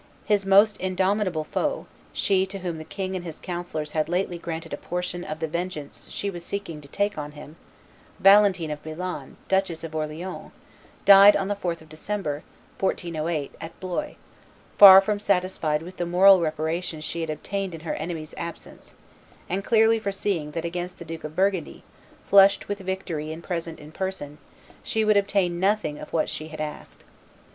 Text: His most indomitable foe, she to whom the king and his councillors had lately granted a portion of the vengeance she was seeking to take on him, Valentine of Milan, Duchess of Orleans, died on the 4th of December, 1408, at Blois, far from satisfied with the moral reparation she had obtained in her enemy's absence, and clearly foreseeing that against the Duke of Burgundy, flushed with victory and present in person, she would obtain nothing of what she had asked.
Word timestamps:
His 0.25 0.47
most 0.47 0.77
indomitable 0.77 1.43
foe, 1.43 1.85
she 2.11 2.47
to 2.47 2.57
whom 2.57 2.79
the 2.79 2.83
king 2.83 3.13
and 3.15 3.23
his 3.23 3.37
councillors 3.39 3.91
had 3.91 4.09
lately 4.09 4.39
granted 4.39 4.73
a 4.73 4.77
portion 4.77 5.23
of 5.23 5.37
the 5.39 5.47
vengeance 5.47 6.07
she 6.09 6.27
was 6.31 6.43
seeking 6.43 6.81
to 6.81 6.87
take 6.87 7.19
on 7.19 7.33
him, 7.33 7.55
Valentine 8.19 8.71
of 8.71 8.83
Milan, 8.83 9.37
Duchess 9.47 9.83
of 9.83 9.93
Orleans, 9.93 10.49
died 11.05 11.35
on 11.35 11.49
the 11.49 11.55
4th 11.55 11.81
of 11.81 11.89
December, 11.89 12.41
1408, 12.79 13.53
at 13.61 13.79
Blois, 13.79 14.15
far 14.75 15.01
from 15.01 15.19
satisfied 15.19 15.83
with 15.83 15.97
the 15.97 16.07
moral 16.07 16.41
reparation 16.41 16.99
she 16.99 17.21
had 17.21 17.29
obtained 17.29 17.75
in 17.75 17.81
her 17.81 17.93
enemy's 17.93 18.33
absence, 18.37 18.95
and 19.47 19.63
clearly 19.63 19.99
foreseeing 19.99 20.49
that 20.53 20.65
against 20.65 20.97
the 20.97 21.05
Duke 21.05 21.23
of 21.25 21.35
Burgundy, 21.35 21.83
flushed 22.27 22.67
with 22.67 22.79
victory 22.79 23.31
and 23.31 23.43
present 23.43 23.79
in 23.79 23.91
person, 23.91 24.39
she 24.81 25.05
would 25.05 25.13
obtain 25.15 25.59
nothing 25.59 25.99
of 25.99 26.11
what 26.11 26.27
she 26.27 26.47
had 26.47 26.59
asked. 26.59 27.03